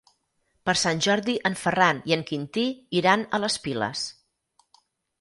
[0.69, 2.65] Per Sant Jordi en Ferran i en Quintí
[3.03, 4.11] iran a les Piles.